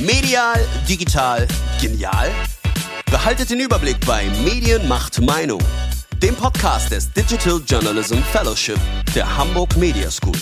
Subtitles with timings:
[0.00, 1.46] Medial, digital,
[1.80, 2.30] genial?
[3.10, 5.60] Behaltet den Überblick bei Medien macht Meinung,
[6.22, 8.78] dem Podcast des Digital Journalism Fellowship
[9.14, 10.38] der Hamburg Media School.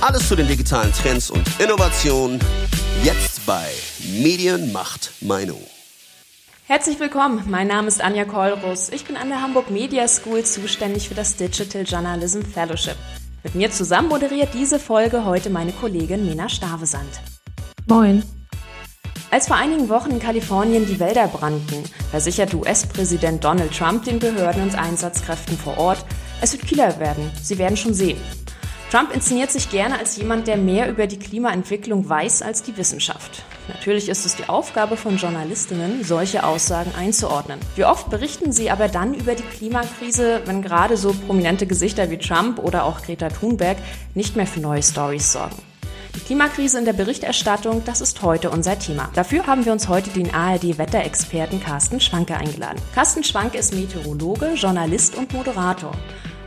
[0.00, 2.40] Alles zu den digitalen Trends und Innovationen
[3.04, 3.68] jetzt bei
[4.20, 5.62] Medien macht Meinung.
[6.66, 8.88] Herzlich willkommen, mein Name ist Anja Kollrus.
[8.88, 12.96] Ich bin an der Hamburg Media School zuständig für das Digital Journalism Fellowship.
[13.44, 17.20] Mit mir zusammen moderiert diese Folge heute meine Kollegin Mena Stavesand.
[17.88, 18.22] Moin.
[19.30, 24.64] Als vor einigen Wochen in Kalifornien die Wälder brannten, versicherte US-Präsident Donald Trump den Behörden
[24.64, 26.04] und Einsatzkräften vor Ort,
[26.42, 28.18] es wird kühler werden, sie werden schon sehen.
[28.90, 33.42] Trump inszeniert sich gerne als jemand, der mehr über die Klimaentwicklung weiß als die Wissenschaft.
[33.68, 37.58] Natürlich ist es die Aufgabe von Journalistinnen, solche Aussagen einzuordnen.
[37.74, 42.18] Wie oft berichten sie aber dann über die Klimakrise, wenn gerade so prominente Gesichter wie
[42.18, 43.78] Trump oder auch Greta Thunberg
[44.14, 45.56] nicht mehr für neue Stories sorgen?
[46.18, 49.08] Die Klimakrise in der Berichterstattung, das ist heute unser Thema.
[49.14, 52.82] Dafür haben wir uns heute den ARD-Wetterexperten Carsten Schwanke eingeladen.
[52.92, 55.92] Carsten Schwanke ist Meteorologe, Journalist und Moderator.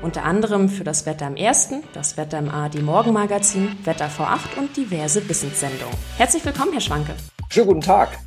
[0.01, 4.75] Unter anderem für das Wetter im Ersten, das Wetter im ARD Morgenmagazin, Wetter V8 und
[4.75, 5.95] diverse Wissenssendungen.
[6.17, 7.13] Herzlich willkommen, Herr Schwanke.
[7.47, 8.19] Schönen guten Tag.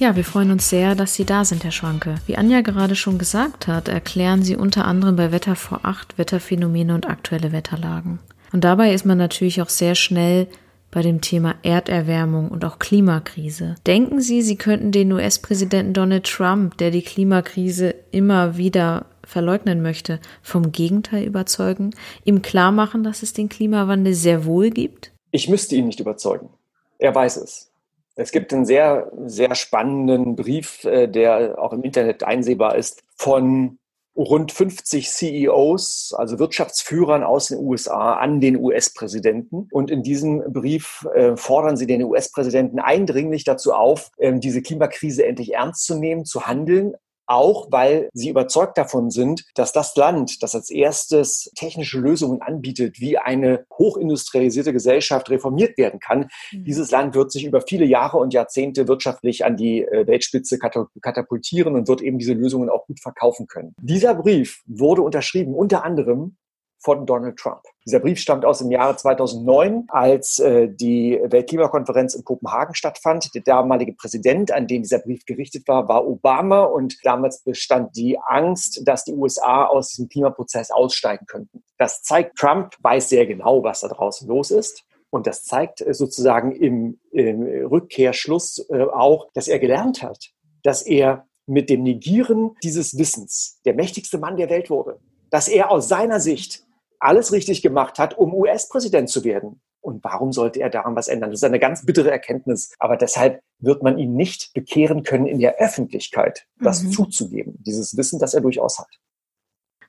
[0.00, 2.16] Ja, wir freuen uns sehr, dass Sie da sind, Herr Schwanke.
[2.26, 7.08] Wie Anja gerade schon gesagt hat, erklären Sie unter anderem bei Wetter V8 Wetterphänomene und
[7.08, 8.18] aktuelle Wetterlagen.
[8.52, 10.48] Und dabei ist man natürlich auch sehr schnell
[10.90, 13.76] bei dem Thema Erderwärmung und auch Klimakrise.
[13.86, 20.18] Denken Sie, Sie könnten den US-Präsidenten Donald Trump, der die Klimakrise immer wieder verleugnen möchte,
[20.42, 21.90] vom Gegenteil überzeugen,
[22.24, 25.12] ihm klar machen, dass es den Klimawandel sehr wohl gibt?
[25.30, 26.50] Ich müsste ihn nicht überzeugen.
[26.98, 27.70] Er weiß es.
[28.16, 33.78] Es gibt einen sehr, sehr spannenden Brief, äh, der auch im Internet einsehbar ist, von
[34.20, 39.68] rund 50 CEOs, also Wirtschaftsführern aus den USA, an den US-Präsidenten.
[39.72, 45.24] Und in diesem Brief äh, fordern sie den US-Präsidenten eindringlich dazu auf, äh, diese Klimakrise
[45.24, 46.94] endlich ernst zu nehmen, zu handeln,
[47.30, 53.00] auch weil sie überzeugt davon sind, dass das Land, das als erstes technische Lösungen anbietet,
[53.00, 56.64] wie eine hochindustrialisierte Gesellschaft reformiert werden kann, mhm.
[56.64, 61.76] dieses Land wird sich über viele Jahre und Jahrzehnte wirtschaftlich an die äh, Weltspitze katapultieren
[61.76, 63.74] und wird eben diese Lösungen auch gut verkaufen können.
[63.80, 66.36] Dieser Brief wurde unterschrieben unter anderem
[66.82, 67.62] von Donald Trump.
[67.90, 73.34] Dieser Brief stammt aus dem Jahre 2009, als äh, die Weltklimakonferenz in Kopenhagen stattfand.
[73.34, 78.16] Der damalige Präsident, an den dieser Brief gerichtet war, war Obama und damals bestand die
[78.20, 81.64] Angst, dass die USA aus diesem Klimaprozess aussteigen könnten.
[81.78, 84.84] Das zeigt, Trump weiß sehr genau, was da draußen los ist.
[85.10, 90.26] Und das zeigt äh, sozusagen im, im Rückkehrschluss äh, auch, dass er gelernt hat,
[90.62, 95.00] dass er mit dem Negieren dieses Wissens der mächtigste Mann der Welt wurde.
[95.30, 96.64] Dass er aus seiner Sicht
[97.00, 99.60] alles richtig gemacht hat, um US-Präsident zu werden.
[99.82, 101.30] Und warum sollte er daran was ändern?
[101.30, 102.74] Das ist eine ganz bittere Erkenntnis.
[102.78, 106.92] Aber deshalb wird man ihn nicht bekehren können, in der Öffentlichkeit das mhm.
[106.92, 108.88] zuzugeben, dieses Wissen, das er durchaus hat.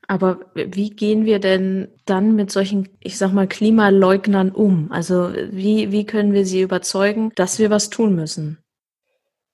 [0.07, 4.91] Aber wie gehen wir denn dann mit solchen, ich sag mal, Klimaleugnern um?
[4.91, 8.57] Also wie, wie können wir sie überzeugen, dass wir was tun müssen?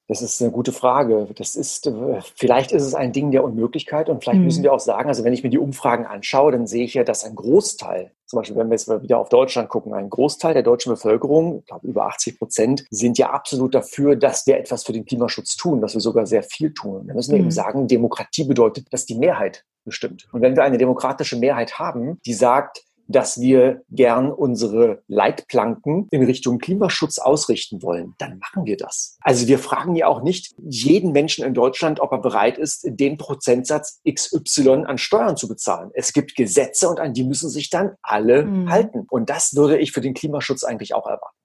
[0.08, 1.28] Das ist eine gute Frage.
[1.36, 4.46] Das ist, äh, vielleicht ist es ein Ding der Unmöglichkeit und vielleicht mhm.
[4.46, 7.04] müssen wir auch sagen, also wenn ich mir die Umfragen anschaue, dann sehe ich ja,
[7.04, 10.54] dass ein Großteil, zum Beispiel wenn wir jetzt mal wieder auf Deutschland gucken, ein Großteil
[10.54, 14.86] der deutschen Bevölkerung, ich glaube über 80 Prozent, sind ja absolut dafür, dass wir etwas
[14.86, 17.08] für den Klimaschutz tun, dass wir sogar sehr viel tun.
[17.08, 17.46] Da müssen wir mhm.
[17.46, 20.28] eben sagen, Demokratie bedeutet, dass die Mehrheit bestimmt.
[20.32, 26.24] Und wenn wir eine demokratische Mehrheit haben, die sagt, dass wir gern unsere Leitplanken in
[26.24, 29.18] Richtung Klimaschutz ausrichten wollen, dann machen wir das.
[29.22, 33.18] Also wir fragen ja auch nicht jeden Menschen in Deutschland, ob er bereit ist, den
[33.18, 35.92] Prozentsatz XY an Steuern zu bezahlen.
[35.94, 38.70] Es gibt Gesetze und an die müssen sich dann alle mhm.
[38.70, 39.06] halten.
[39.10, 41.37] Und das würde ich für den Klimaschutz eigentlich auch erwarten.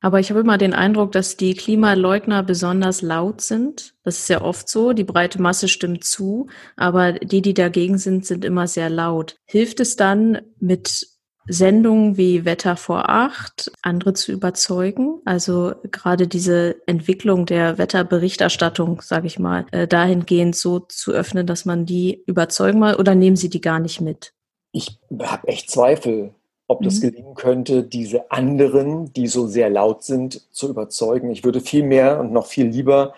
[0.00, 3.94] Aber ich habe immer den Eindruck, dass die Klimaleugner besonders laut sind.
[4.04, 4.92] Das ist ja oft so.
[4.92, 9.36] Die breite Masse stimmt zu, aber die, die dagegen sind, sind immer sehr laut.
[9.46, 11.08] Hilft es dann mit
[11.48, 15.20] Sendungen wie Wetter vor acht, andere zu überzeugen?
[15.24, 21.64] Also gerade diese Entwicklung der Wetterberichterstattung, sage ich mal, äh, dahingehend so zu öffnen, dass
[21.64, 24.34] man die überzeugen mal oder nehmen Sie die gar nicht mit?
[24.72, 26.34] Ich habe echt Zweifel
[26.68, 27.00] ob das mhm.
[27.00, 31.30] gelingen könnte, diese anderen, die so sehr laut sind, zu überzeugen.
[31.30, 33.14] Ich würde viel mehr und noch viel lieber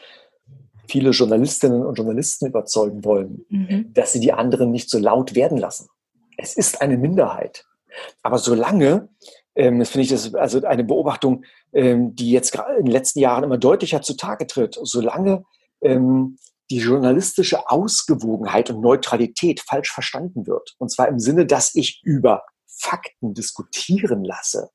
[0.89, 3.93] viele Journalistinnen und Journalisten überzeugen wollen, mhm.
[3.93, 5.89] dass sie die anderen nicht so laut werden lassen.
[6.37, 7.65] Es ist eine Minderheit.
[8.23, 9.09] Aber solange,
[9.55, 13.21] ähm, das finde ich das also eine Beobachtung, ähm, die jetzt gerade in den letzten
[13.21, 15.45] Jahren immer deutlicher zutage tritt, solange
[15.83, 16.39] ähm,
[16.71, 20.75] die journalistische Ausgewogenheit und Neutralität falsch verstanden wird.
[20.79, 22.45] Und zwar im Sinne, dass ich über
[22.81, 24.71] Fakten diskutieren lasse,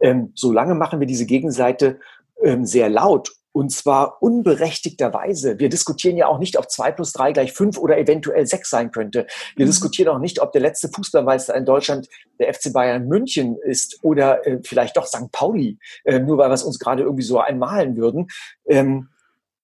[0.00, 2.00] ähm, solange machen wir diese Gegenseite
[2.42, 5.60] ähm, sehr laut und zwar unberechtigterweise.
[5.60, 8.90] Wir diskutieren ja auch nicht, ob zwei plus drei gleich fünf oder eventuell sechs sein
[8.90, 9.28] könnte.
[9.54, 9.70] Wir mhm.
[9.70, 12.08] diskutieren auch nicht, ob der letzte Fußballmeister in Deutschland
[12.40, 15.30] der FC Bayern München ist oder äh, vielleicht doch St.
[15.30, 18.26] Pauli, äh, nur weil wir es uns gerade irgendwie so einmalen würden.
[18.66, 19.10] Ähm,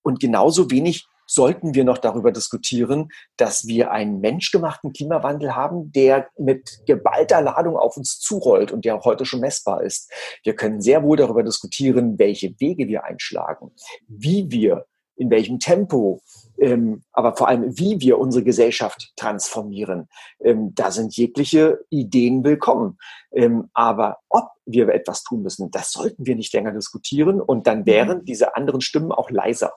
[0.03, 6.29] und genauso wenig sollten wir noch darüber diskutieren, dass wir einen menschgemachten Klimawandel haben, der
[6.37, 10.11] mit geballter Ladung auf uns zurollt und der auch heute schon messbar ist.
[10.43, 13.71] Wir können sehr wohl darüber diskutieren, welche Wege wir einschlagen,
[14.09, 16.21] wie wir, in welchem Tempo,
[16.59, 20.09] ähm, aber vor allem, wie wir unsere Gesellschaft transformieren.
[20.41, 22.99] Ähm, da sind jegliche Ideen willkommen.
[23.33, 27.87] Ähm, aber ob wir etwas tun müssen, das sollten wir nicht länger diskutieren und dann
[27.87, 29.73] wären diese anderen Stimmen auch leiser.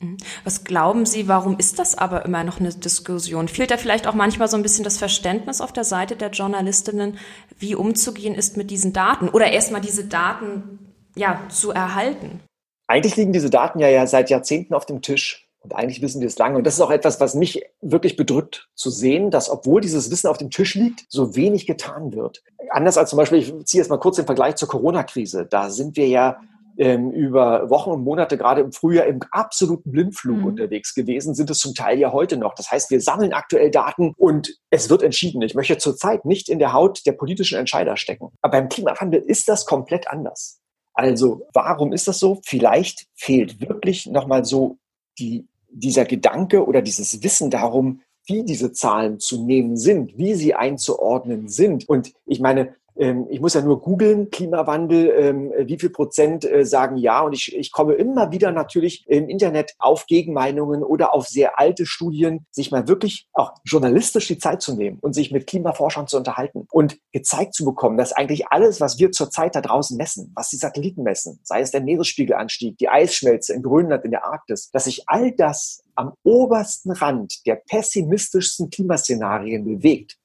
[0.00, 0.16] Mhm.
[0.44, 3.48] Was glauben Sie, warum ist das aber immer noch eine Diskussion?
[3.48, 7.18] Fehlt da vielleicht auch manchmal so ein bisschen das Verständnis auf der Seite der Journalistinnen,
[7.58, 10.78] wie umzugehen ist mit diesen Daten oder erstmal diese Daten
[11.16, 12.40] ja, zu erhalten?
[12.86, 15.48] Eigentlich liegen diese Daten ja, ja seit Jahrzehnten auf dem Tisch.
[15.60, 16.56] Und eigentlich wissen wir es lange.
[16.56, 20.28] Und das ist auch etwas, was mich wirklich bedrückt zu sehen, dass obwohl dieses Wissen
[20.28, 22.44] auf dem Tisch liegt, so wenig getan wird.
[22.70, 25.46] Anders als zum Beispiel, ich ziehe jetzt mal kurz den Vergleich zur Corona-Krise.
[25.50, 26.40] Da sind wir ja
[26.78, 30.46] ähm, über Wochen und Monate, gerade im Frühjahr, im absoluten Blindflug mhm.
[30.46, 32.54] unterwegs gewesen, sind es zum Teil ja heute noch.
[32.54, 35.42] Das heißt, wir sammeln aktuell Daten und es wird entschieden.
[35.42, 38.30] Ich möchte zurzeit nicht in der Haut der politischen Entscheider stecken.
[38.40, 40.60] Aber beim Klimawandel ist das komplett anders.
[40.94, 42.40] Also, warum ist das so?
[42.44, 44.78] Vielleicht fehlt wirklich nochmal so
[45.18, 50.54] die, dieser Gedanke oder dieses Wissen darum, wie diese Zahlen zu nehmen sind, wie sie
[50.54, 51.88] einzuordnen sind.
[51.88, 56.96] Und ich meine, ich muss ja nur googeln, Klimawandel, ähm, wie viel Prozent äh, sagen
[56.96, 57.20] ja.
[57.20, 61.86] Und ich, ich komme immer wieder natürlich im Internet auf Gegenmeinungen oder auf sehr alte
[61.86, 66.16] Studien, sich mal wirklich auch journalistisch die Zeit zu nehmen und sich mit Klimaforschern zu
[66.16, 70.48] unterhalten und gezeigt zu bekommen, dass eigentlich alles, was wir zurzeit da draußen messen, was
[70.48, 74.84] die Satelliten messen, sei es der Meeresspiegelanstieg, die Eisschmelze in Grönland, in der Arktis, dass
[74.84, 80.16] sich all das am obersten Rand der pessimistischsten Klimaszenarien bewegt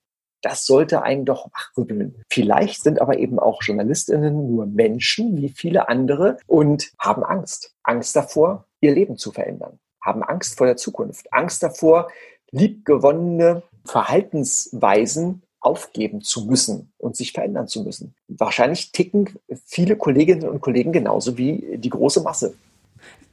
[0.44, 2.22] das sollte einen doch wachrütteln.
[2.30, 7.74] Vielleicht sind aber eben auch Journalistinnen nur Menschen wie viele andere und haben Angst.
[7.82, 9.80] Angst davor, ihr Leben zu verändern.
[10.02, 11.32] Haben Angst vor der Zukunft.
[11.32, 12.10] Angst davor,
[12.52, 18.14] liebgewonnene Verhaltensweisen aufgeben zu müssen und sich verändern zu müssen.
[18.28, 19.30] Wahrscheinlich ticken
[19.66, 22.54] viele Kolleginnen und Kollegen genauso wie die große Masse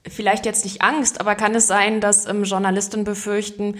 [0.08, 3.76] vielleicht jetzt nicht Angst, aber kann es sein, dass ähm, Journalisten befürchten,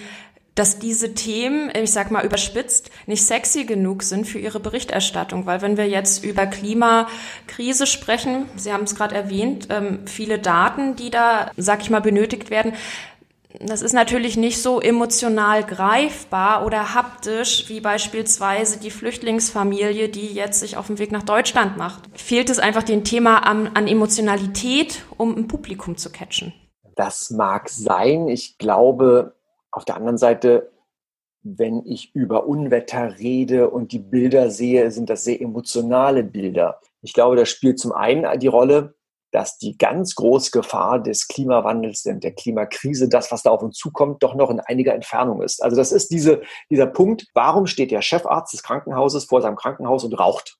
[0.60, 5.46] dass diese Themen, ich sag mal überspitzt, nicht sexy genug sind für ihre Berichterstattung.
[5.46, 10.96] Weil wenn wir jetzt über Klimakrise sprechen, Sie haben es gerade erwähnt, ähm, viele Daten,
[10.96, 12.74] die da, sag ich mal, benötigt werden,
[13.58, 20.60] das ist natürlich nicht so emotional greifbar oder haptisch wie beispielsweise die Flüchtlingsfamilie, die jetzt
[20.60, 22.02] sich auf den Weg nach Deutschland macht.
[22.12, 26.52] Fehlt es einfach dem Thema an, an Emotionalität, um ein Publikum zu catchen?
[26.96, 28.28] Das mag sein.
[28.28, 29.39] Ich glaube,
[29.70, 30.70] auf der anderen Seite,
[31.42, 36.80] wenn ich über Unwetter rede und die Bilder sehe, sind das sehr emotionale Bilder.
[37.02, 38.94] Ich glaube, das spielt zum einen die Rolle,
[39.32, 44.22] dass die ganz große Gefahr des Klimawandels, der Klimakrise, das, was da auf uns zukommt,
[44.22, 45.62] doch noch in einiger Entfernung ist.
[45.62, 50.04] Also das ist diese, dieser Punkt, warum steht der Chefarzt des Krankenhauses vor seinem Krankenhaus
[50.04, 50.59] und raucht?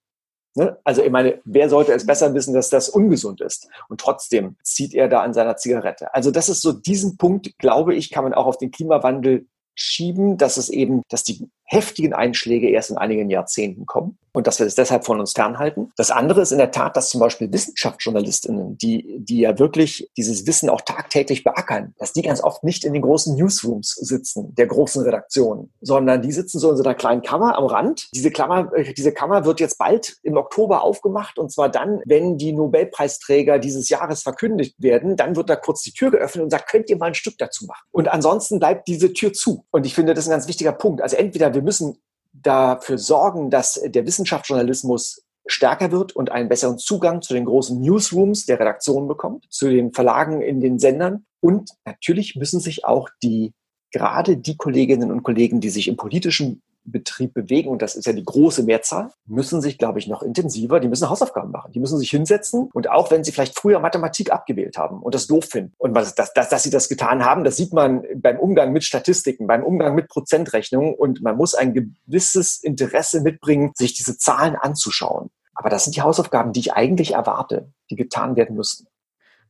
[0.55, 0.77] Ne?
[0.85, 3.69] Also ich meine, wer sollte es besser wissen, dass das ungesund ist?
[3.89, 6.13] Und trotzdem zieht er da an seiner Zigarette.
[6.15, 10.37] Also das ist so diesen Punkt, glaube ich, kann man auch auf den Klimawandel schieben,
[10.37, 14.67] dass es eben, dass die heftigen Einschläge erst in einigen Jahrzehnten kommen und dass wir
[14.67, 15.93] es deshalb von uns fernhalten.
[15.97, 20.47] Das andere ist in der Tat, dass zum Beispiel Wissenschaftsjournalistinnen, die, die ja wirklich dieses
[20.47, 24.67] Wissen auch tagtäglich beackern, dass die ganz oft nicht in den großen Newsrooms sitzen, der
[24.67, 28.09] großen Redaktionen, sondern die sitzen so in so einer kleinen Kammer am Rand.
[28.15, 32.37] Diese Klammer, äh, diese Kammer wird jetzt bald im Oktober aufgemacht und zwar dann, wenn
[32.37, 36.69] die Nobelpreisträger dieses Jahres verkündigt werden, dann wird da kurz die Tür geöffnet und sagt,
[36.69, 37.85] könnt ihr mal ein Stück dazu machen.
[37.91, 39.65] Und ansonsten bleibt diese Tür zu.
[39.71, 41.03] Und ich finde, das ist ein ganz wichtiger Punkt.
[41.03, 41.99] Also entweder wir müssen
[42.33, 48.47] dafür sorgen, dass der Wissenschaftsjournalismus stärker wird und einen besseren Zugang zu den großen Newsrooms
[48.47, 51.25] der Redaktion bekommt, zu den Verlagen in den Sendern.
[51.41, 53.53] Und natürlich müssen sich auch die,
[53.91, 58.13] gerade die Kolleginnen und Kollegen, die sich im politischen Betrieb bewegen, und das ist ja
[58.13, 61.73] die große Mehrzahl, müssen sich, glaube ich, noch intensiver, die müssen Hausaufgaben machen.
[61.73, 65.27] Die müssen sich hinsetzen und auch wenn sie vielleicht früher Mathematik abgewählt haben und das
[65.27, 68.39] doof finden und was, dass, dass, dass sie das getan haben, das sieht man beim
[68.39, 73.95] Umgang mit Statistiken, beim Umgang mit Prozentrechnungen und man muss ein gewisses Interesse mitbringen, sich
[73.95, 75.31] diese Zahlen anzuschauen.
[75.55, 78.87] Aber das sind die Hausaufgaben, die ich eigentlich erwarte, die getan werden müssten.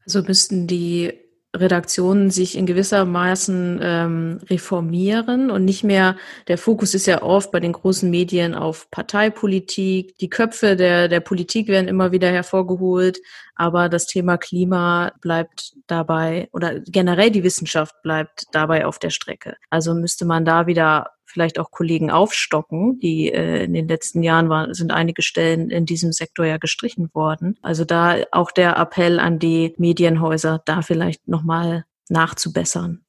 [0.04, 6.16] Also müssten die Redaktionen sich in gewisser Maßen ähm, reformieren und nicht mehr,
[6.46, 11.20] der Fokus ist ja oft bei den großen Medien auf Parteipolitik, die Köpfe der, der
[11.20, 13.18] Politik werden immer wieder hervorgeholt,
[13.56, 19.56] aber das Thema Klima bleibt dabei oder generell die Wissenschaft bleibt dabei auf der Strecke.
[19.70, 22.98] Also müsste man da wieder vielleicht auch Kollegen aufstocken.
[23.00, 27.10] Die äh, in den letzten Jahren waren, sind einige Stellen in diesem Sektor ja gestrichen
[27.14, 27.58] worden.
[27.62, 33.04] Also da auch der Appell an die Medienhäuser, da vielleicht nochmal nachzubessern.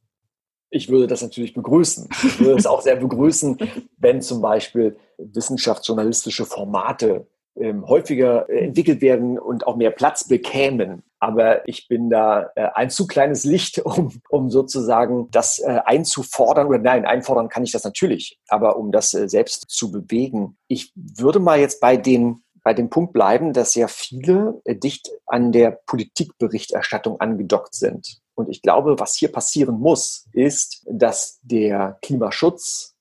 [0.70, 2.08] Ich würde das natürlich begrüßen.
[2.24, 3.58] Ich würde es auch sehr begrüßen,
[3.98, 7.28] wenn zum Beispiel wissenschaftsjournalistische Formate
[7.60, 11.04] ähm, häufiger äh, entwickelt werden und auch mehr Platz bekämen.
[11.20, 16.68] Aber ich bin da äh, ein zu kleines Licht, um, um sozusagen das äh, einzufordern.
[16.68, 20.58] Oder nein, einfordern kann ich das natürlich, aber um das äh, selbst zu bewegen.
[20.68, 25.10] Ich würde mal jetzt bei den bei dem Punkt bleiben, dass ja viele äh, dicht
[25.26, 28.20] an der Politikberichterstattung angedockt sind.
[28.36, 32.96] Und ich glaube, was hier passieren muss, ist, dass der Klimaschutz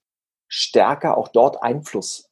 [0.48, 2.30] stärker auch dort Einfluss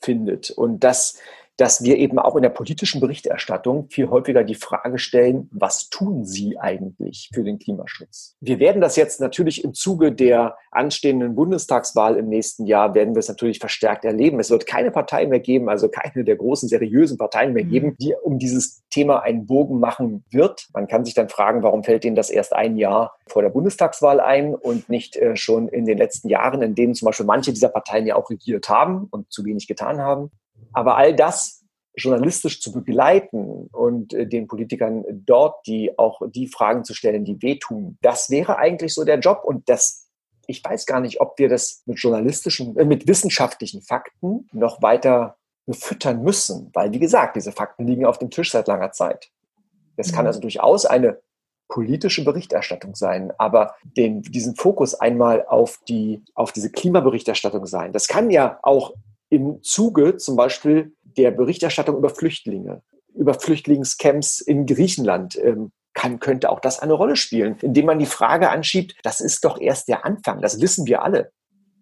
[0.00, 1.18] findet und dass
[1.58, 6.24] dass wir eben auch in der politischen Berichterstattung viel häufiger die Frage stellen, was tun
[6.24, 8.36] Sie eigentlich für den Klimaschutz?
[8.40, 13.20] Wir werden das jetzt natürlich im Zuge der anstehenden Bundestagswahl im nächsten Jahr, werden wir
[13.20, 14.38] es natürlich verstärkt erleben.
[14.38, 17.70] Es wird keine Partei mehr geben, also keine der großen seriösen Parteien mehr mhm.
[17.70, 20.68] geben, die um dieses Thema einen Bogen machen wird.
[20.72, 24.20] Man kann sich dann fragen, warum fällt Ihnen das erst ein Jahr vor der Bundestagswahl
[24.20, 27.68] ein und nicht äh, schon in den letzten Jahren, in denen zum Beispiel manche dieser
[27.68, 30.30] Parteien ja auch regiert haben und zu wenig getan haben.
[30.72, 36.84] Aber all das journalistisch zu begleiten und äh, den Politikern dort die auch die Fragen
[36.84, 40.08] zu stellen, die wehtun, das wäre eigentlich so der Job und das
[40.50, 45.36] ich weiß gar nicht, ob wir das mit journalistischen, äh, mit wissenschaftlichen Fakten noch weiter
[45.66, 49.30] befüttern müssen, weil wie gesagt, diese Fakten liegen auf dem Tisch seit langer Zeit.
[49.96, 50.28] Es kann mhm.
[50.28, 51.20] also durchaus eine
[51.68, 57.92] politische Berichterstattung sein, aber den, diesen Fokus einmal auf die, auf diese Klimaberichterstattung sein.
[57.92, 58.94] Das kann ja auch
[59.30, 62.82] im Zuge zum Beispiel der Berichterstattung über Flüchtlinge,
[63.14, 68.06] über Flüchtlingscamps in Griechenland ähm, kann, könnte auch das eine Rolle spielen, indem man die
[68.06, 71.32] Frage anschiebt, das ist doch erst der Anfang, das wissen wir alle.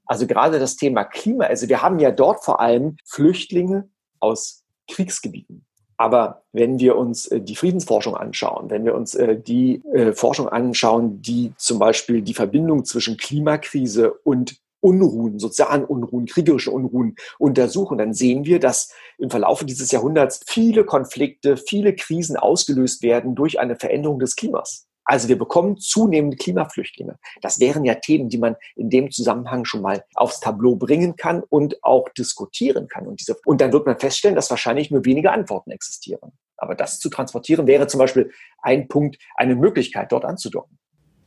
[0.07, 3.89] Also gerade das Thema Klima, also wir haben ja dort vor allem Flüchtlinge
[4.21, 5.67] aus Kriegsgebieten.
[5.99, 10.49] Aber wenn wir uns äh, die Friedensforschung anschauen, wenn wir uns äh, die äh, Forschung
[10.49, 17.99] anschauen, die zum Beispiel die Verbindung zwischen Klimakrise und Unruhen, sozialen Unruhen, kriegerische Unruhen untersuchen,
[17.99, 23.59] dann sehen wir, dass im Verlaufe dieses Jahrhunderts viele Konflikte, viele Krisen ausgelöst werden durch
[23.59, 24.87] eine Veränderung des Klimas.
[25.07, 27.17] Also wir bekommen zunehmende Klimaflüchtlinge.
[27.41, 31.45] Das wären ja Themen, die man in dem Zusammenhang schon mal aufs Tableau bringen kann
[31.49, 33.07] und auch diskutieren kann.
[33.07, 36.33] Und, diese, und dann wird man feststellen, dass wahrscheinlich nur wenige Antworten existieren.
[36.57, 40.77] Aber das zu transportieren wäre zum Beispiel ein Punkt, eine Möglichkeit, dort anzudocken.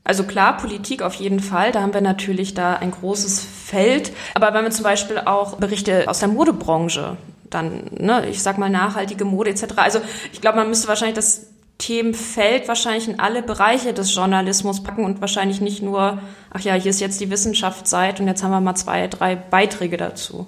[0.03, 1.71] Also klar, Politik auf jeden Fall.
[1.71, 4.11] Da haben wir natürlich da ein großes Feld.
[4.33, 7.17] Aber wenn wir zum Beispiel auch Berichte aus der Modebranche,
[7.49, 9.65] dann, ne, ich sag mal nachhaltige Mode etc.
[9.77, 9.99] Also
[10.31, 15.21] ich glaube, man müsste wahrscheinlich das Themenfeld wahrscheinlich in alle Bereiche des Journalismus packen und
[15.21, 16.19] wahrscheinlich nicht nur,
[16.51, 19.95] ach ja, hier ist jetzt die Wissenschaftszeit und jetzt haben wir mal zwei, drei Beiträge
[19.95, 20.45] dazu.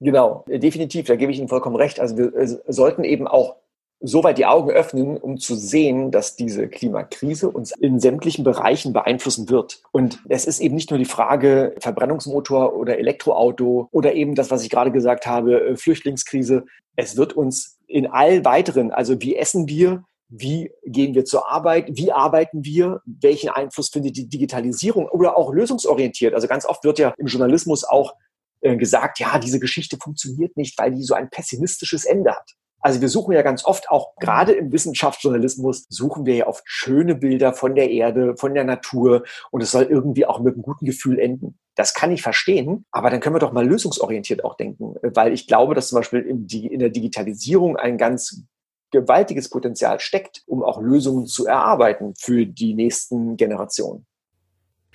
[0.00, 1.98] Genau, definitiv, da gebe ich Ihnen vollkommen recht.
[1.98, 3.56] Also wir äh, sollten eben auch
[4.00, 8.92] so weit die Augen öffnen, um zu sehen, dass diese Klimakrise uns in sämtlichen Bereichen
[8.92, 9.82] beeinflussen wird.
[9.90, 14.62] Und es ist eben nicht nur die Frage Verbrennungsmotor oder Elektroauto oder eben das, was
[14.62, 16.66] ich gerade gesagt habe, äh, Flüchtlingskrise.
[16.94, 21.88] Es wird uns in all weiteren, also wie essen wir, wie gehen wir zur Arbeit,
[21.92, 26.34] wie arbeiten wir, welchen Einfluss findet die Digitalisierung oder auch lösungsorientiert.
[26.34, 28.14] Also ganz oft wird ja im Journalismus auch
[28.60, 32.52] äh, gesagt, ja, diese Geschichte funktioniert nicht, weil die so ein pessimistisches Ende hat.
[32.86, 37.16] Also wir suchen ja ganz oft auch gerade im Wissenschaftsjournalismus suchen wir ja oft schöne
[37.16, 40.86] Bilder von der Erde, von der Natur und es soll irgendwie auch mit einem guten
[40.86, 41.58] Gefühl enden.
[41.74, 45.48] Das kann ich verstehen, aber dann können wir doch mal lösungsorientiert auch denken, weil ich
[45.48, 48.44] glaube, dass zum Beispiel in, der Digitalisierung ein ganz
[48.92, 54.06] gewaltiges Potenzial steckt, um auch Lösungen zu erarbeiten für die nächsten Generationen.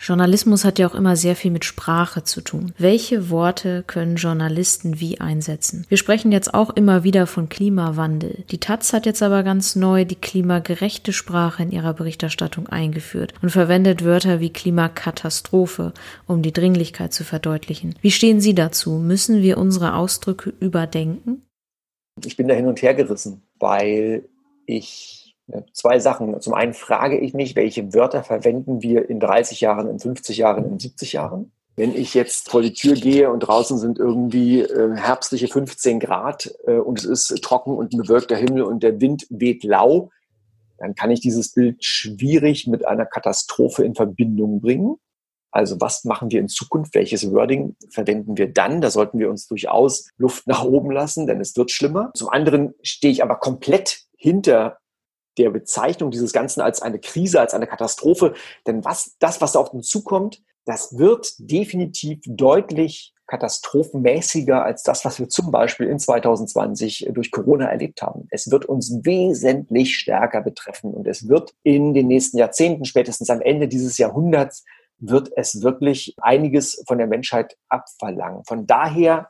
[0.01, 2.73] Journalismus hat ja auch immer sehr viel mit Sprache zu tun.
[2.79, 5.85] Welche Worte können Journalisten wie einsetzen?
[5.89, 8.43] Wir sprechen jetzt auch immer wieder von Klimawandel.
[8.49, 13.51] Die Taz hat jetzt aber ganz neu die klimagerechte Sprache in ihrer Berichterstattung eingeführt und
[13.51, 15.93] verwendet Wörter wie Klimakatastrophe,
[16.25, 17.93] um die Dringlichkeit zu verdeutlichen.
[18.01, 18.93] Wie stehen Sie dazu?
[18.93, 21.43] Müssen wir unsere Ausdrücke überdenken?
[22.25, 24.23] Ich bin da hin und her gerissen, weil
[24.65, 25.20] ich
[25.73, 26.39] Zwei Sachen.
[26.39, 30.65] Zum einen frage ich mich, welche Wörter verwenden wir in 30 Jahren, in 50 Jahren,
[30.65, 31.51] in 70 Jahren?
[31.75, 36.53] Wenn ich jetzt vor die Tür gehe und draußen sind irgendwie äh, herbstliche 15 Grad
[36.67, 40.09] äh, und es ist trocken und ein bewölkter Himmel und der Wind weht lau,
[40.77, 44.97] dann kann ich dieses Bild schwierig mit einer Katastrophe in Verbindung bringen.
[45.51, 46.95] Also was machen wir in Zukunft?
[46.95, 48.81] Welches Wording verwenden wir dann?
[48.81, 52.11] Da sollten wir uns durchaus Luft nach oben lassen, denn es wird schlimmer.
[52.15, 54.77] Zum anderen stehe ich aber komplett hinter
[55.37, 58.33] der Bezeichnung dieses Ganzen als eine Krise, als eine Katastrophe.
[58.67, 65.05] Denn was, das, was da auf uns zukommt, das wird definitiv deutlich katastrophenmäßiger als das,
[65.05, 68.27] was wir zum Beispiel in 2020 durch Corona erlebt haben.
[68.29, 73.41] Es wird uns wesentlich stärker betreffen und es wird in den nächsten Jahrzehnten, spätestens am
[73.41, 74.65] Ende dieses Jahrhunderts,
[74.99, 78.43] wird es wirklich einiges von der Menschheit abverlangen.
[78.45, 79.29] Von daher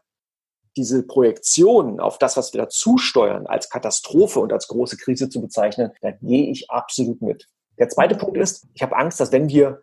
[0.78, 5.42] diese Projektion auf das, was wir dazu steuern, als Katastrophe und als große Krise zu
[5.42, 7.48] bezeichnen, da gehe ich absolut mit.
[7.78, 9.82] Der zweite Punkt ist, ich habe Angst, dass wenn wir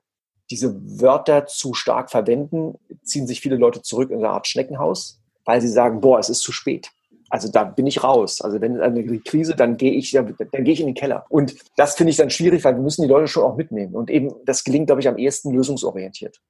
[0.51, 5.61] diese Wörter zu stark verwenden, ziehen sich viele Leute zurück in eine Art Schneckenhaus, weil
[5.61, 6.91] sie sagen, boah, es ist zu spät.
[7.31, 8.41] Also da bin ich raus.
[8.41, 11.27] Also wenn eine Krise, dann gehe ich, dann, dann gehe ich in den Keller.
[11.29, 13.95] Und das finde ich dann schwierig, weil wir müssen die Leute schon auch mitnehmen.
[13.95, 16.41] Und eben, das gelingt, glaube ich, am ehesten lösungsorientiert.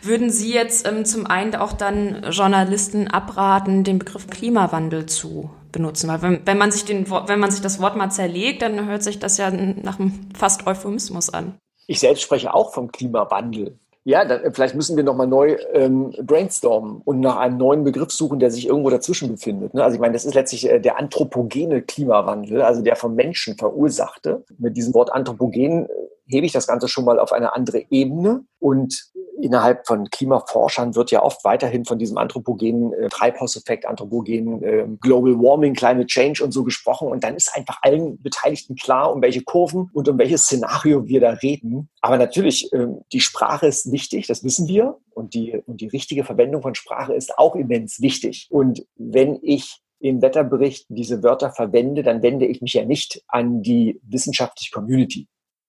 [0.00, 6.08] Würden Sie jetzt ähm, zum einen auch dann Journalisten abraten, den Begriff Klimawandel zu benutzen?
[6.08, 9.02] Weil wenn, wenn, man sich den, wenn man sich das Wort mal zerlegt, dann hört
[9.02, 11.54] sich das ja nach einem fast Euphemismus an.
[11.88, 13.76] Ich selbst spreche auch vom Klimawandel.
[14.04, 18.38] Ja, dann, vielleicht müssen wir nochmal neu ähm, brainstormen und nach einem neuen Begriff suchen,
[18.38, 19.74] der sich irgendwo dazwischen befindet.
[19.74, 19.82] Ne?
[19.82, 24.44] Also ich meine, das ist letztlich äh, der anthropogene Klimawandel, also der vom Menschen verursachte.
[24.58, 25.88] Mit diesem Wort anthropogen äh,
[26.28, 31.10] hebe ich das Ganze schon mal auf eine andere Ebene und innerhalb von Klimaforschern wird
[31.10, 36.52] ja oft weiterhin von diesem anthropogenen äh, Treibhauseffekt, anthropogenen äh, Global Warming, Climate Change und
[36.52, 37.08] so gesprochen.
[37.08, 41.20] Und dann ist einfach allen Beteiligten klar, um welche Kurven und um welches Szenario wir
[41.20, 41.88] da reden.
[42.00, 44.98] Aber natürlich, äh, die Sprache ist wichtig, das wissen wir.
[45.14, 48.46] Und die, und die richtige Verwendung von Sprache ist auch immens wichtig.
[48.50, 53.62] Und wenn ich im Wetterbericht diese Wörter verwende, dann wende ich mich ja nicht an
[53.62, 55.26] die wissenschaftliche Community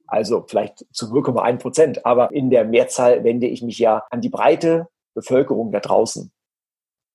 [0.10, 2.06] also vielleicht zu 0,1 Prozent.
[2.06, 6.32] Aber in der Mehrzahl wende ich mich ja an die breite Bevölkerung da draußen.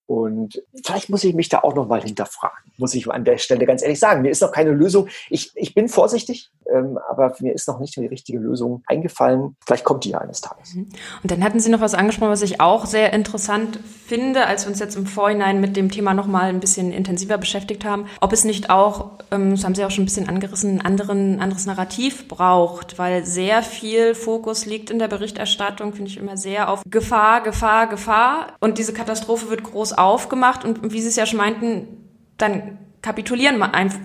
[0.06, 3.82] Und vielleicht muss ich mich da auch nochmal hinterfragen, muss ich an der Stelle ganz
[3.82, 4.20] ehrlich sagen.
[4.20, 5.08] Mir ist noch keine Lösung.
[5.30, 9.56] Ich, ich bin vorsichtig, ähm, aber mir ist noch nicht die richtige Lösung eingefallen.
[9.66, 10.74] Vielleicht kommt die ja eines Tages.
[10.74, 10.88] Mhm.
[11.22, 14.70] Und dann hatten Sie noch was angesprochen, was ich auch sehr interessant finde, als wir
[14.70, 18.44] uns jetzt im Vorhinein mit dem Thema nochmal ein bisschen intensiver beschäftigt haben, ob es
[18.44, 22.28] nicht auch, ähm, das haben Sie auch schon ein bisschen angerissen, ein anderen, anderes Narrativ
[22.28, 27.42] braucht, weil sehr viel Fokus liegt in der Berichterstattung, finde ich immer sehr auf Gefahr,
[27.42, 28.48] Gefahr, Gefahr.
[28.60, 31.88] Und diese Katastrophe wird groß aufgemacht und wie Sie es ja schon meinten,
[32.36, 33.98] dann kapitulieren wir einfach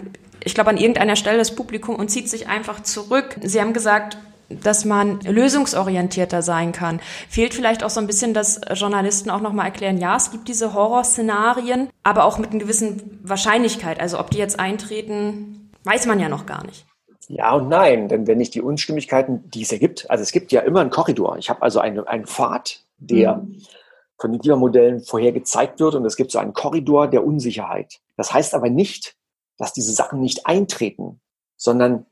[0.44, 3.38] ich glaube, an irgendeiner Stelle das Publikum und zieht sich einfach zurück.
[3.42, 4.18] Sie haben gesagt,
[4.50, 7.00] dass man lösungsorientierter sein kann.
[7.30, 10.74] Fehlt vielleicht auch so ein bisschen, dass Journalisten auch nochmal erklären, ja, es gibt diese
[10.74, 14.00] Horrorszenarien, aber auch mit einer gewissen Wahrscheinlichkeit.
[14.00, 16.86] Also ob die jetzt eintreten, weiß man ja noch gar nicht.
[17.28, 20.62] Ja und nein, denn wenn ich die Unstimmigkeiten, die es ergibt, also es gibt ja
[20.62, 21.38] immer einen Korridor.
[21.38, 23.62] Ich habe also einen, einen Pfad, der mhm.
[24.18, 28.00] von den Klimamodellen vorher gezeigt wird und es gibt so einen Korridor der Unsicherheit.
[28.18, 29.16] Das heißt aber nicht,
[29.60, 31.22] dass diese Sachen nicht eintreten,
[31.56, 32.08] sondern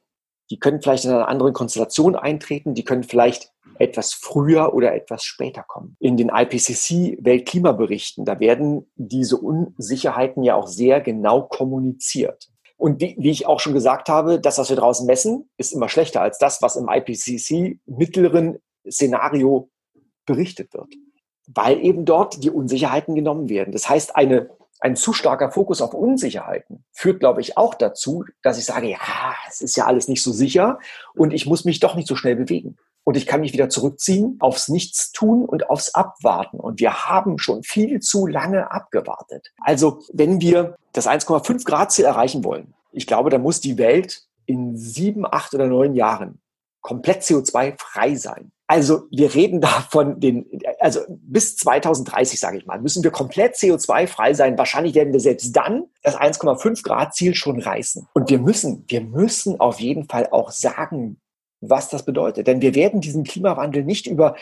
[0.49, 5.23] die können vielleicht in einer anderen Konstellation eintreten, die können vielleicht etwas früher oder etwas
[5.23, 5.97] später kommen.
[5.99, 12.49] In den IPCC-Weltklimaberichten, da werden diese Unsicherheiten ja auch sehr genau kommuniziert.
[12.77, 15.89] Und wie, wie, ich auch schon gesagt habe, das, was wir draußen messen, ist immer
[15.89, 19.69] schlechter als das, was im IPCC mittleren Szenario
[20.25, 20.93] berichtet wird.
[21.47, 23.71] Weil eben dort die Unsicherheiten genommen werden.
[23.71, 28.57] Das heißt, eine ein zu starker Fokus auf Unsicherheiten führt, glaube ich, auch dazu, dass
[28.57, 28.99] ich sage, ja,
[29.49, 30.79] es ist ja alles nicht so sicher
[31.15, 32.77] und ich muss mich doch nicht so schnell bewegen.
[33.03, 36.59] Und ich kann mich wieder zurückziehen aufs Nichtstun und aufs Abwarten.
[36.59, 39.53] Und wir haben schon viel zu lange abgewartet.
[39.61, 44.23] Also, wenn wir das 1,5 Grad Ziel erreichen wollen, ich glaube, da muss die Welt
[44.45, 46.41] in sieben, acht oder neun Jahren
[46.81, 48.51] komplett CO2 frei sein.
[48.69, 50.45] Also wir reden da von den,
[50.79, 54.57] also bis 2030, sage ich mal, müssen wir komplett CO2-frei sein.
[54.57, 58.07] Wahrscheinlich werden wir selbst dann das 1,5 Grad Ziel schon reißen.
[58.13, 61.21] Und wir müssen, wir müssen auf jeden Fall auch sagen,
[61.61, 62.47] was das bedeutet.
[62.47, 64.35] Denn wir werden diesen Klimawandel nicht über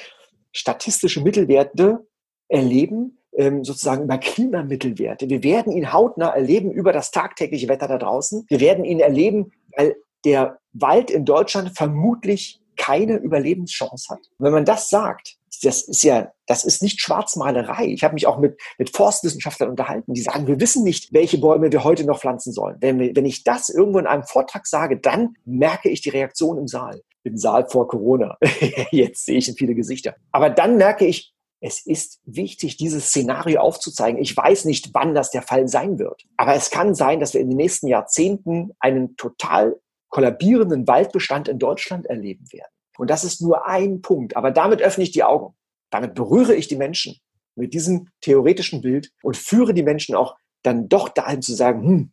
[0.52, 2.08] statistische Mittelwerte
[2.48, 5.30] erleben, ähm, sozusagen über Klimamittelwerte.
[5.30, 8.46] Wir werden ihn hautnah erleben über das tagtägliche Wetter da draußen.
[8.48, 14.22] Wir werden ihn erleben, weil der Wald in Deutschland vermutlich keine Überlebenschance hat.
[14.40, 17.86] wenn man das sagt, das ist ja, das ist nicht Schwarzmalerei.
[17.86, 21.72] Ich habe mich auch mit, mit Forstwissenschaftlern unterhalten, die sagen, wir wissen nicht, welche Bäume
[21.72, 22.78] wir heute noch pflanzen sollen.
[22.82, 26.68] Wenn, wenn ich das irgendwo in einem Vortrag sage, dann merke ich die Reaktion im
[26.68, 27.02] Saal.
[27.24, 28.38] Im Saal vor Corona.
[28.92, 30.16] Jetzt sehe ich viele Gesichter.
[30.32, 34.22] Aber dann merke ich, es ist wichtig, dieses Szenario aufzuzeigen.
[34.22, 36.24] Ich weiß nicht, wann das der Fall sein wird.
[36.38, 39.80] Aber es kann sein, dass wir in den nächsten Jahrzehnten einen total
[40.16, 42.72] kollabierenden Waldbestand in Deutschland erleben werden.
[42.98, 44.38] Und das ist nur ein Punkt.
[44.38, 45.54] Aber damit öffne ich die Augen.
[45.90, 47.18] Damit berühre ich die Menschen
[47.56, 52.12] mit diesem theoretischen Bild und führe die Menschen auch dann doch dahin zu sagen, hm,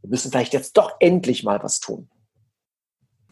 [0.00, 2.08] wir müssen vielleicht jetzt doch endlich mal was tun.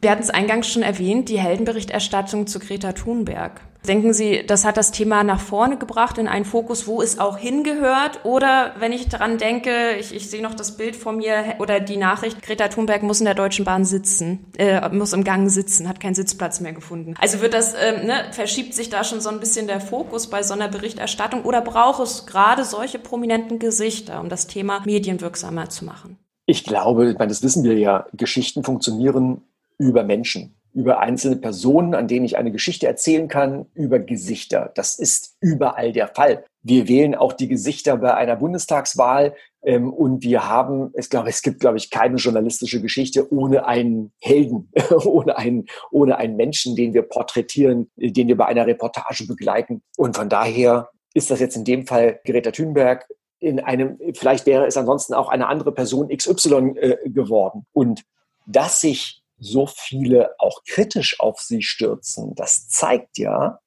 [0.02, 3.62] Wir hatten es eingangs schon erwähnt, die Heldenberichterstattung zu Greta Thunberg.
[3.86, 7.36] Denken Sie, das hat das Thema nach vorne gebracht in einen Fokus, wo es auch
[7.36, 8.24] hingehört?
[8.24, 11.96] Oder wenn ich daran denke, ich, ich sehe noch das Bild vor mir oder die
[11.96, 15.98] Nachricht, Greta Thunberg muss in der Deutschen Bahn sitzen, äh, muss im Gang sitzen, hat
[15.98, 17.14] keinen Sitzplatz mehr gefunden.
[17.18, 20.44] Also wird das, ähm, ne, verschiebt sich da schon so ein bisschen der Fokus bei
[20.44, 25.84] so einer Berichterstattung oder braucht es gerade solche prominenten Gesichter, um das Thema medienwirksamer zu
[25.84, 26.18] machen?
[26.46, 29.42] Ich glaube, ich meine, das wissen wir ja, Geschichten funktionieren
[29.78, 34.72] über Menschen, über einzelne Personen, an denen ich eine Geschichte erzählen kann, über Gesichter.
[34.74, 36.44] Das ist überall der Fall.
[36.62, 41.42] Wir wählen auch die Gesichter bei einer Bundestagswahl ähm, und wir haben, es, glaube, es
[41.42, 44.70] gibt, glaube ich, keine journalistische Geschichte ohne einen Helden,
[45.04, 49.82] ohne einen, ohne einen Menschen, den wir porträtieren, den wir bei einer Reportage begleiten.
[49.96, 53.06] Und von daher ist das jetzt in dem Fall Greta Thunberg
[53.38, 57.66] in einem, vielleicht wäre es ansonsten auch eine andere Person XY äh, geworden.
[57.72, 58.02] Und
[58.46, 63.60] dass sich so viele auch kritisch auf sie stürzen, das zeigt ja,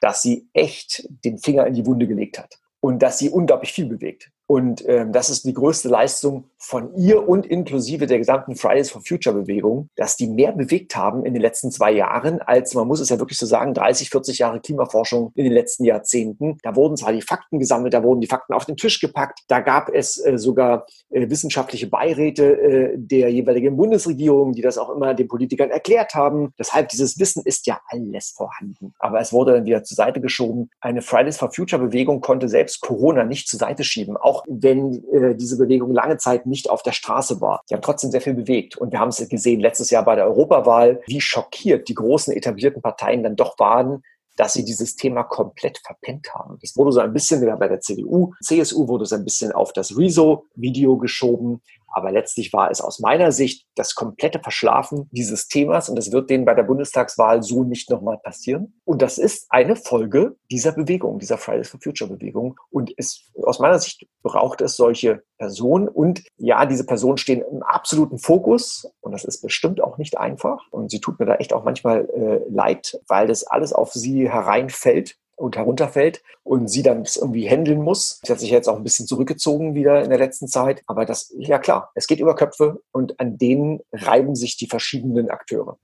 [0.00, 3.86] dass sie echt den Finger in die Wunde gelegt hat und dass sie unglaublich viel
[3.86, 4.30] bewegt.
[4.46, 9.02] Und ähm, das ist die größte Leistung von ihr und inklusive der gesamten Fridays for
[9.02, 13.00] Future Bewegung, dass die mehr bewegt haben in den letzten zwei Jahren, als man muss
[13.00, 16.58] es ja wirklich so sagen, 30, 40 Jahre Klimaforschung in den letzten Jahrzehnten.
[16.62, 19.60] Da wurden zwar die Fakten gesammelt, da wurden die Fakten auf den Tisch gepackt, da
[19.60, 25.14] gab es äh, sogar äh, wissenschaftliche Beiräte äh, der jeweiligen Bundesregierung, die das auch immer
[25.14, 26.52] den Politikern erklärt haben.
[26.58, 28.92] Deshalb dieses Wissen ist ja alles vorhanden.
[28.98, 30.68] Aber es wurde dann wieder zur Seite geschoben.
[30.80, 35.34] Eine Fridays for Future Bewegung konnte selbst Corona nicht zur Seite schieben, auch wenn äh,
[35.34, 37.62] diese Bewegung lange Zeit nicht auf der Straße war.
[37.70, 38.76] Die haben trotzdem sehr viel bewegt.
[38.76, 42.82] Und wir haben es gesehen letztes Jahr bei der Europawahl, wie schockiert die großen etablierten
[42.82, 44.02] Parteien dann doch waren,
[44.36, 46.58] dass sie dieses Thema komplett verpennt haben.
[46.62, 49.96] Das wurde so ein bisschen bei der CDU, CSU wurde so ein bisschen auf das
[49.96, 51.60] Rezo-Video geschoben.
[51.90, 56.30] Aber letztlich war es aus meiner Sicht das komplette Verschlafen dieses Themas und das wird
[56.30, 58.80] denen bei der Bundestagswahl so nicht nochmal passieren.
[58.84, 62.58] Und das ist eine Folge dieser Bewegung, dieser Fridays for Future Bewegung.
[62.70, 67.62] Und es, aus meiner Sicht braucht es solche Personen und ja, diese Personen stehen im
[67.62, 70.60] absoluten Fokus und das ist bestimmt auch nicht einfach.
[70.70, 74.30] Und sie tut mir da echt auch manchmal äh, leid, weil das alles auf sie
[74.30, 78.20] hereinfällt und herunterfällt und sie dann irgendwie handeln muss.
[78.22, 80.82] Sie hat sich jetzt auch ein bisschen zurückgezogen wieder in der letzten Zeit.
[80.86, 85.30] Aber das, ja klar, es geht über Köpfe und an denen reiben sich die verschiedenen
[85.30, 85.78] Akteure.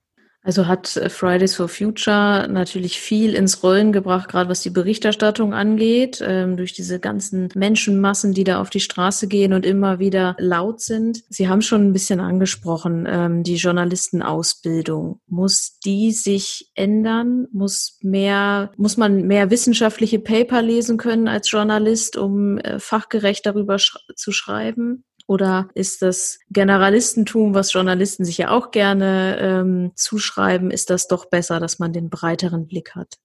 [0.46, 5.52] Also hat äh, Fridays for Future natürlich viel ins Rollen gebracht, gerade was die Berichterstattung
[5.52, 10.36] angeht, ähm, durch diese ganzen Menschenmassen, die da auf die Straße gehen und immer wieder
[10.38, 11.24] laut sind.
[11.30, 15.20] Sie haben schon ein bisschen angesprochen, ähm, die Journalistenausbildung.
[15.26, 17.48] Muss die sich ändern?
[17.50, 23.78] Muss mehr, muss man mehr wissenschaftliche Paper lesen können als Journalist, um äh, fachgerecht darüber
[23.78, 25.02] zu schreiben?
[25.26, 31.24] Oder ist das Generalistentum, was Journalisten sich ja auch gerne ähm, zuschreiben, ist das doch
[31.26, 33.18] besser, dass man den breiteren Blick hat?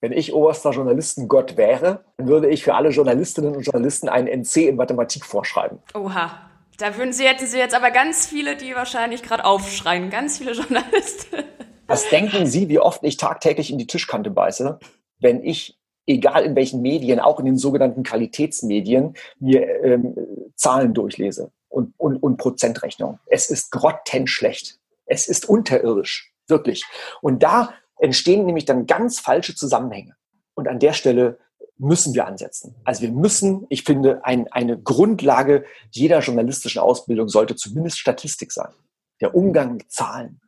[0.00, 4.68] Wenn ich oberster Journalistengott wäre, dann würde ich für alle Journalistinnen und Journalisten einen NC
[4.68, 5.78] in Mathematik vorschreiben.
[5.94, 6.42] Oha.
[6.78, 10.10] Da würden Sie, hätten Sie jetzt aber ganz viele, die wahrscheinlich gerade aufschreien.
[10.10, 11.44] Ganz viele Journalisten.
[11.86, 14.78] Was denken Sie, wie oft ich tagtäglich in die Tischkante beiße,
[15.20, 20.14] wenn ich egal in welchen Medien, auch in den sogenannten Qualitätsmedien, mir ähm,
[20.54, 23.18] Zahlen durchlese und, und, und Prozentrechnung.
[23.26, 24.78] Es ist grottenschlecht.
[25.06, 26.84] Es ist unterirdisch, wirklich.
[27.20, 30.16] Und da entstehen nämlich dann ganz falsche Zusammenhänge.
[30.54, 31.38] Und an der Stelle
[31.78, 32.74] müssen wir ansetzen.
[32.84, 38.72] Also wir müssen, ich finde, ein, eine Grundlage jeder journalistischen Ausbildung sollte zumindest Statistik sein.
[39.20, 40.40] Der Umgang mit Zahlen.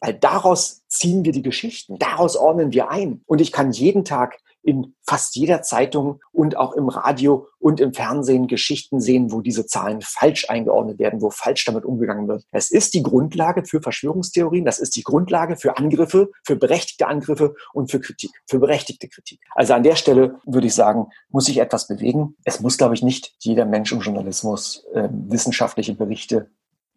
[0.00, 3.22] Weil daraus ziehen wir die Geschichten, daraus ordnen wir ein.
[3.26, 7.92] Und ich kann jeden Tag in fast jeder Zeitung und auch im Radio und im
[7.92, 12.44] Fernsehen Geschichten sehen, wo diese Zahlen falsch eingeordnet werden, wo falsch damit umgegangen wird.
[12.50, 17.54] Es ist die Grundlage für Verschwörungstheorien, das ist die Grundlage für Angriffe, für berechtigte Angriffe
[17.74, 19.40] und für Kritik, für berechtigte Kritik.
[19.54, 22.36] Also an der Stelle würde ich sagen, muss sich etwas bewegen.
[22.44, 26.50] Es muss, glaube ich, nicht jeder Mensch im Journalismus äh, wissenschaftliche Berichte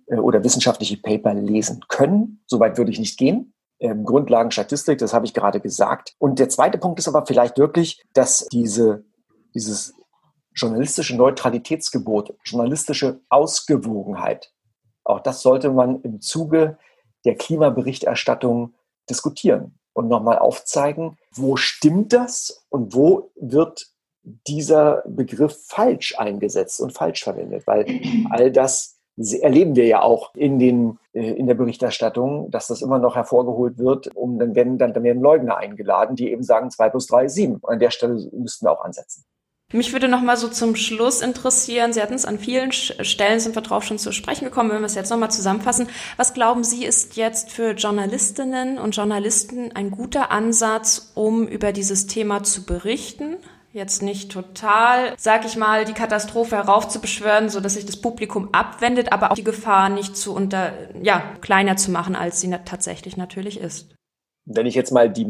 [0.07, 2.41] äh, oder wissenschaftliche Paper lesen können.
[2.47, 6.15] Soweit würde ich nicht gehen ähm, Grundlagenstatistik, das habe ich gerade gesagt.
[6.19, 9.05] Und der zweite Punkt ist aber vielleicht wirklich, dass diese,
[9.53, 9.93] dieses
[10.55, 14.51] journalistische Neutralitätsgebot, journalistische Ausgewogenheit,
[15.03, 16.77] auch das sollte man im Zuge
[17.25, 18.73] der Klimaberichterstattung
[19.09, 23.87] diskutieren und nochmal aufzeigen, wo stimmt das und wo wird
[24.47, 30.59] dieser Begriff falsch eingesetzt und falsch verwendet, weil all das erleben wir ja auch in
[30.59, 34.93] den äh, in der Berichterstattung, dass das immer noch hervorgeholt wird, um dann werden, dann,
[34.93, 37.59] dann werden Leugner eingeladen, die eben sagen, zwei plus drei ist sieben.
[37.63, 39.25] An der Stelle müssten wir auch ansetzen.
[39.73, 43.53] Mich würde noch mal so zum Schluss interessieren, Sie hatten es an vielen Stellen, sind
[43.53, 45.89] wir drauf schon zu sprechen gekommen, wenn wir es jetzt noch mal zusammenfassen.
[46.15, 52.07] Was glauben Sie, ist jetzt für Journalistinnen und Journalisten ein guter Ansatz, um über dieses
[52.07, 53.35] Thema zu berichten?
[53.77, 59.13] Jetzt nicht total, sag ich mal, die Katastrophe heraufzubeschwören, so dass sich das Publikum abwendet,
[59.13, 63.59] aber auch die Gefahr nicht zu unter, ja, kleiner zu machen, als sie tatsächlich natürlich
[63.59, 63.93] ist.
[64.45, 65.27] Wenn ich jetzt mal die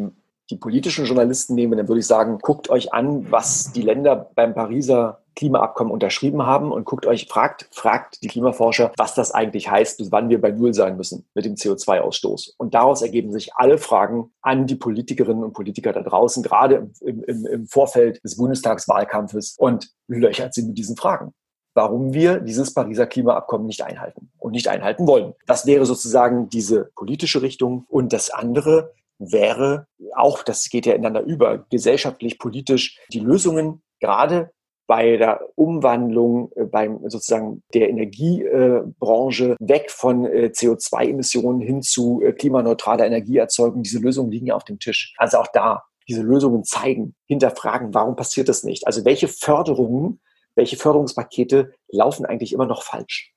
[0.50, 4.54] die politischen Journalisten nehme, dann würde ich sagen, guckt euch an, was die Länder beim
[4.54, 10.00] Pariser Klimaabkommen unterschrieben haben und guckt euch, fragt, fragt die Klimaforscher, was das eigentlich heißt,
[10.00, 12.54] bis wann wir bei Null sein müssen mit dem CO2-Ausstoß.
[12.58, 17.24] Und daraus ergeben sich alle Fragen an die Politikerinnen und Politiker da draußen, gerade im,
[17.24, 21.34] im, im Vorfeld des Bundestagswahlkampfes und löchert sie mit diesen Fragen
[21.78, 25.36] warum wir dieses Pariser Klimaabkommen nicht einhalten und nicht einhalten wollen.
[25.46, 27.86] Das wäre sozusagen diese politische Richtung.
[27.88, 34.52] Und das andere wäre auch, das geht ja ineinander über, gesellschaftlich, politisch, die Lösungen gerade
[34.88, 42.32] bei der Umwandlung äh, beim sozusagen der Energiebranche weg von äh, CO2-Emissionen hin zu äh,
[42.32, 43.84] klimaneutraler Energieerzeugung.
[43.84, 45.14] Diese Lösungen liegen ja auf dem Tisch.
[45.18, 48.88] Also auch da diese Lösungen zeigen, hinterfragen, warum passiert das nicht?
[48.88, 50.22] Also welche Förderungen,
[50.56, 53.34] welche Förderungspakete laufen eigentlich immer noch falsch?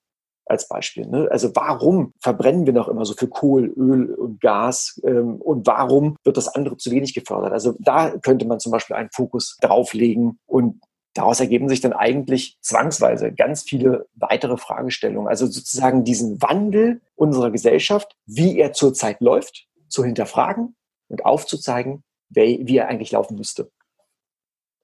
[0.50, 1.06] Als Beispiel.
[1.06, 1.28] Ne?
[1.30, 6.16] Also warum verbrennen wir noch immer so viel Kohl, Öl und Gas ähm, und warum
[6.24, 7.52] wird das andere zu wenig gefördert?
[7.52, 10.80] Also da könnte man zum Beispiel einen Fokus drauflegen und
[11.14, 15.28] Daraus ergeben sich dann eigentlich zwangsweise ganz viele weitere Fragestellungen.
[15.28, 20.76] Also sozusagen diesen Wandel unserer Gesellschaft, wie er zurzeit läuft, zu hinterfragen
[21.08, 23.72] und aufzuzeigen, wie er eigentlich laufen müsste.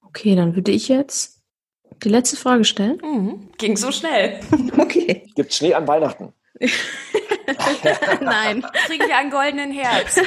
[0.02, 1.35] Okay, dann würde ich jetzt
[2.02, 2.98] die letzte Frage stellen?
[3.02, 3.48] Mhm.
[3.58, 4.40] Ging so schnell.
[4.78, 5.24] Okay.
[5.34, 6.32] Gibt Schnee an Weihnachten?
[8.20, 8.62] nein.
[8.86, 10.20] Kriegen wir einen goldenen Herbst.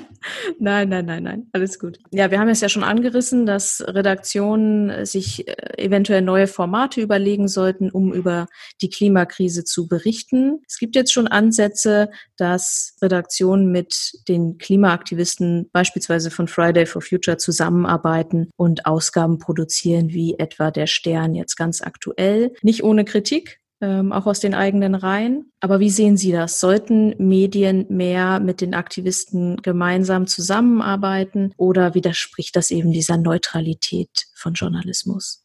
[0.58, 1.46] nein, nein, nein, nein.
[1.52, 1.98] Alles gut.
[2.10, 7.48] Ja, wir haben es ja schon angerissen, dass Redaktionen sich äh, eventuell neue Formate überlegen
[7.48, 8.46] sollten, um über
[8.80, 10.60] die Klimakrise zu berichten.
[10.66, 17.36] Es gibt jetzt schon Ansätze, dass Redaktionen mit den Klimaaktivisten beispielsweise von Friday for Future
[17.36, 22.54] zusammenarbeiten und Ausgaben produzieren, wie etwa der Stern jetzt ganz aktuell.
[22.62, 25.52] Nicht ohne Kritik, ähm, auch aus den eigenen Reihen.
[25.60, 26.60] Aber wie sehen Sie das?
[26.60, 34.54] Sollten Medien mehr mit den Aktivisten gemeinsam zusammenarbeiten oder widerspricht das eben dieser Neutralität von
[34.54, 35.44] Journalismus?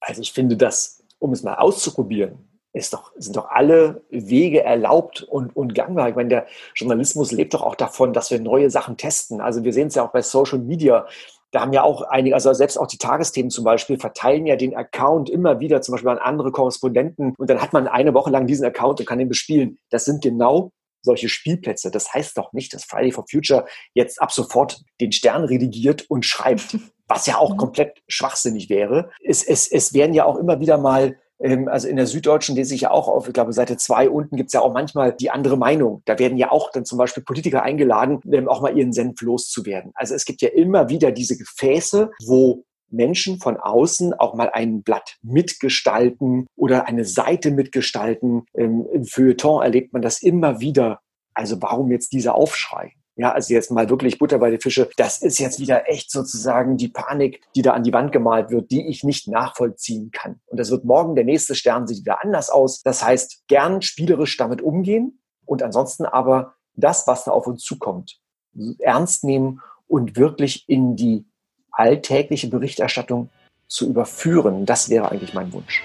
[0.00, 2.48] Also ich finde das, um es mal auszuprobieren,
[2.90, 6.08] doch, sind doch alle Wege erlaubt und, und gangbar.
[6.08, 9.40] Ich meine, der Journalismus lebt doch auch davon, dass wir neue Sachen testen.
[9.40, 11.06] Also wir sehen es ja auch bei Social Media
[11.52, 14.74] da haben ja auch einige, also selbst auch die Tagesthemen zum Beispiel, verteilen ja den
[14.74, 18.46] Account immer wieder zum Beispiel an andere Korrespondenten und dann hat man eine Woche lang
[18.46, 19.78] diesen Account und kann den bespielen.
[19.90, 21.90] Das sind genau solche Spielplätze.
[21.90, 26.24] Das heißt doch nicht, dass Friday for Future jetzt ab sofort den Stern redigiert und
[26.24, 27.58] schreibt, was ja auch mhm.
[27.58, 29.10] komplett schwachsinnig wäre.
[29.22, 31.18] Es, es, es werden ja auch immer wieder mal
[31.68, 34.48] also in der Süddeutschen lese ich ja auch auf, ich glaube, Seite zwei unten gibt
[34.48, 36.02] es ja auch manchmal die andere Meinung.
[36.04, 39.92] Da werden ja auch dann zum Beispiel Politiker eingeladen, ähm, auch mal ihren Senf loszuwerden.
[39.94, 44.82] Also es gibt ja immer wieder diese Gefäße, wo Menschen von außen auch mal ein
[44.82, 48.44] Blatt mitgestalten oder eine Seite mitgestalten.
[48.54, 51.00] Ähm, Im Feuilleton erlebt man das immer wieder.
[51.34, 52.92] Also warum jetzt dieser Aufschrei?
[53.16, 54.88] Ja, also jetzt mal wirklich Butter bei den Fische.
[54.96, 58.70] Das ist jetzt wieder echt sozusagen die Panik, die da an die Wand gemalt wird,
[58.70, 60.40] die ich nicht nachvollziehen kann.
[60.46, 62.82] Und das wird morgen der nächste Stern sieht wieder anders aus.
[62.82, 68.18] Das heißt, gern spielerisch damit umgehen und ansonsten aber das, was da auf uns zukommt,
[68.78, 71.26] ernst nehmen und wirklich in die
[71.70, 73.30] alltägliche Berichterstattung
[73.66, 74.64] zu überführen.
[74.64, 75.82] Das wäre eigentlich mein Wunsch.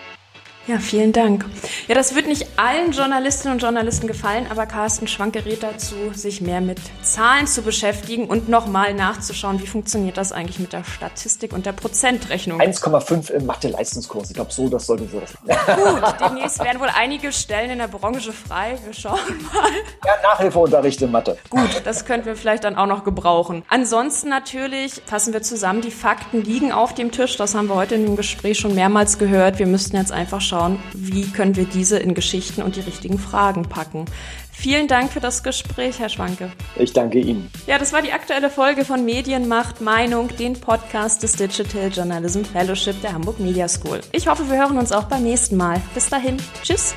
[0.68, 1.46] Ja, vielen Dank.
[1.88, 6.42] Ja, das wird nicht allen Journalistinnen und Journalisten gefallen, aber Carsten Schwanke rät dazu, sich
[6.42, 11.54] mehr mit Zahlen zu beschäftigen und nochmal nachzuschauen, wie funktioniert das eigentlich mit der Statistik
[11.54, 12.60] und der Prozentrechnung.
[12.60, 14.30] 1,5 im Mathe-Leistungskurs.
[14.30, 15.36] Ich glaube, so, das sollte so das.
[15.38, 18.78] Gut, demnächst werden wohl einige Stellen in der Branche frei.
[18.84, 19.20] Wir schauen
[19.54, 19.72] mal.
[20.06, 21.38] Ja, Nachhilfeunterricht in Mathe.
[21.50, 23.64] Gut, das könnten wir vielleicht dann auch noch gebrauchen.
[23.70, 27.38] Ansonsten natürlich fassen wir zusammen, die Fakten liegen auf dem Tisch.
[27.38, 29.60] Das haben wir heute in dem Gespräch schon mehrmals gehört.
[29.60, 33.20] Wir müssten jetzt einfach schauen, schauen, wie können wir diese in Geschichten und die richtigen
[33.20, 34.06] Fragen packen.
[34.52, 36.52] Vielen Dank für das Gespräch, Herr Schwanke.
[36.78, 37.50] Ich danke Ihnen.
[37.68, 43.00] Ja, das war die aktuelle Folge von Medienmacht Meinung, den Podcast des Digital Journalism Fellowship
[43.02, 44.02] der Hamburg Media School.
[44.14, 45.80] Ich hoffe, wir hören uns auch beim nächsten Mal.
[45.94, 46.38] Bis dahin.
[46.64, 46.96] Tschüss.